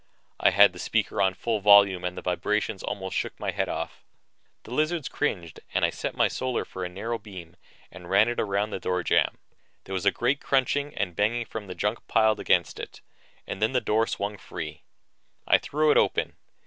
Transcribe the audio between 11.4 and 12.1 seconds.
from the junk